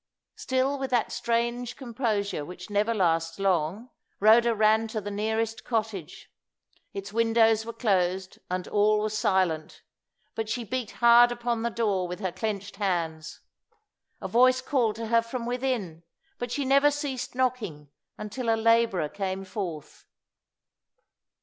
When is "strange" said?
1.11-1.75